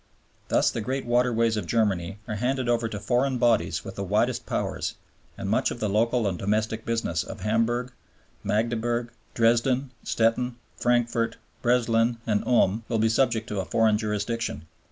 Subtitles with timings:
[0.47, 4.47] Thus the great waterways of Germany are handed over to foreign bodies with the widest
[4.47, 4.95] powers;
[5.37, 7.91] and much of the local and domestic business of Hamburg,
[8.43, 14.65] Magdeburg, Dresden, Stettin, Frankfurt, Breslan, and Ulm will be subject to a foreign jurisdiction.